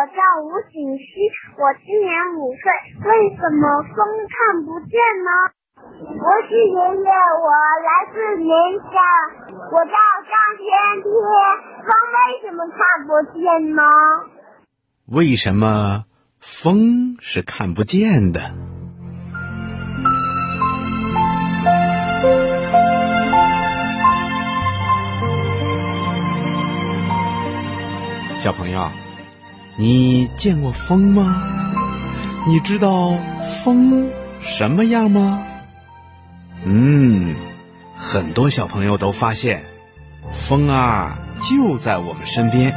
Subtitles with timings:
[0.00, 1.04] 我叫吴景熙，
[1.60, 2.08] 我今年
[2.40, 2.72] 五岁。
[3.04, 4.00] 为什么风
[4.32, 5.28] 看不见呢？
[6.16, 6.72] 博士爷
[7.04, 7.52] 爷，我
[7.84, 8.48] 来自宁
[8.80, 8.96] 夏，
[9.70, 9.92] 我叫
[10.24, 10.64] 张天
[11.04, 11.12] 天。
[11.84, 13.82] 风为什么看不见呢？
[15.06, 16.06] 为什么
[16.38, 18.40] 风是看不见的？
[28.38, 28.80] 小朋友，
[29.76, 31.42] 你见过风吗？
[32.46, 33.16] 你知道
[33.62, 35.42] 风什么样吗？
[36.64, 37.34] 嗯，
[37.96, 39.62] 很多小朋友都发现，
[40.32, 42.74] 风啊就在我们身边，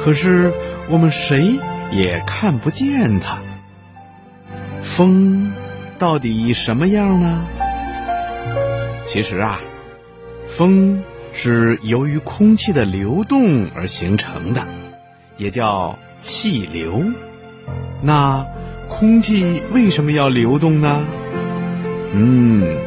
[0.00, 0.52] 可是
[0.88, 1.60] 我们谁
[1.90, 3.38] 也看不见它。
[4.80, 5.52] 风
[5.98, 7.46] 到底什么样呢？
[9.04, 9.60] 其实啊，
[10.48, 14.66] 风是由于空气的流动而形成的。
[15.38, 17.04] 也叫气流。
[18.00, 18.46] 那
[18.88, 21.04] 空气为什么要流动呢？
[22.14, 22.78] 嗯，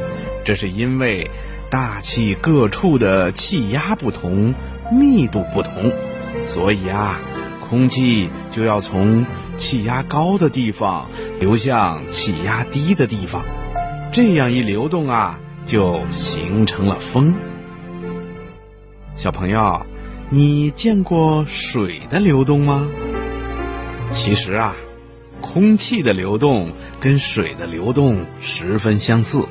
[0.43, 1.29] 这是因为
[1.69, 4.55] 大气各处的气压不同，
[4.91, 5.91] 密度不同，
[6.41, 7.19] 所以啊，
[7.61, 9.25] 空气就要从
[9.55, 13.45] 气压高的地方流向气压低的地方。
[14.11, 17.35] 这样一流动啊，就形成了风。
[19.15, 19.85] 小朋友。
[20.27, 22.89] 你见过水的流动吗？
[24.15, 24.75] 其实啊，
[25.41, 29.45] 空气的流动跟水的流动十分相似，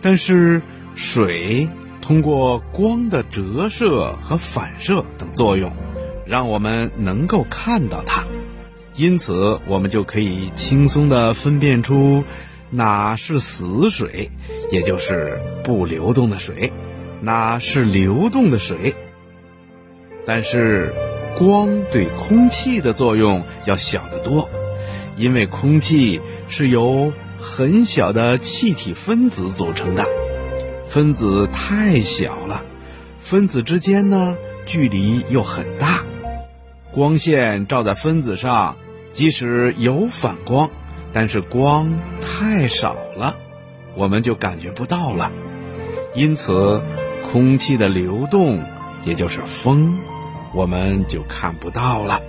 [0.00, 0.60] 但是
[0.96, 1.68] 水
[2.00, 5.70] 通过光的折射和反射等作用，
[6.26, 8.26] 让我们能够看到它，
[8.96, 12.24] 因此我们就可以轻松地分辨出
[12.70, 14.30] 哪是死水，
[14.72, 16.72] 也就是不流动的水，
[17.20, 18.96] 哪是流动的水。
[20.26, 20.92] 但是，
[21.36, 24.48] 光对空气的作用要小得多，
[25.16, 30.04] 因为空气是由很小的气体分子组成的，
[30.86, 32.64] 分子太小了，
[33.18, 36.04] 分子之间呢距离又很大，
[36.92, 38.76] 光线照在分子上，
[39.12, 40.70] 即使有反光，
[41.12, 43.36] 但是光太少了，
[43.96, 45.32] 我们就感觉不到了。
[46.14, 46.82] 因此，
[47.32, 48.62] 空气的流动，
[49.04, 49.98] 也就是风。
[50.54, 52.20] 我们就看不到了。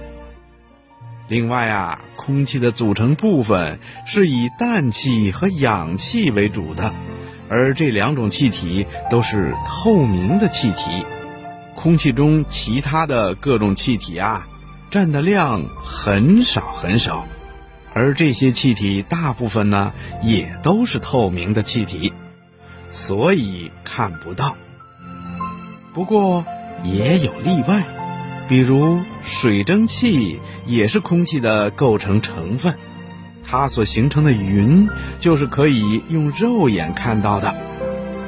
[1.27, 6.93] 另外啊，空气的组成部分是以氮气和氧气为主的，
[7.49, 11.05] 而这两种气体都是透明的气体。
[11.75, 14.47] 空气中其他的各种气体啊，
[14.91, 17.25] 占的量很少很少，
[17.93, 22.13] 而这些气体大部分呢，也都是透明的气体，
[22.91, 24.55] 所以看不到。
[25.93, 26.45] 不过
[26.83, 27.83] 也有例外。
[28.47, 32.75] 比如水蒸气也是空气的构成成分，
[33.43, 34.87] 它所形成的云
[35.19, 37.55] 就是可以用肉眼看到的。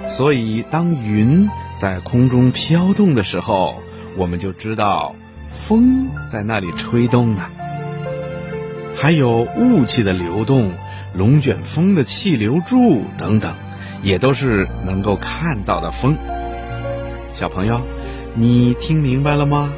[0.07, 3.81] 所以，当云在空中飘动的时候，
[4.15, 5.15] 我们就知道
[5.49, 7.49] 风在那里吹动呢。
[8.95, 10.71] 还有雾气的流动、
[11.13, 13.55] 龙卷风的气流柱等等，
[14.01, 16.17] 也都是能够看到的风。
[17.33, 17.81] 小朋友，
[18.35, 19.73] 你听明白了吗？